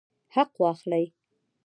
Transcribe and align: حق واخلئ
حق 0.33 0.53
واخلئ 0.61 1.05